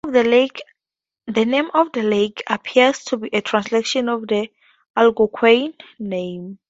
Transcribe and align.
The 0.03 0.47
name 1.45 1.69
of 1.75 1.91
the 1.91 2.01
lake 2.01 2.41
appears 2.49 3.03
to 3.03 3.17
be 3.17 3.29
a 3.33 3.41
translation 3.41 4.09
of 4.09 4.25
the 4.25 4.49
Algonquian 4.97 5.75
name. 5.99 6.57